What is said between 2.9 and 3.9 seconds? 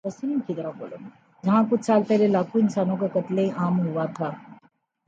کا قتل عام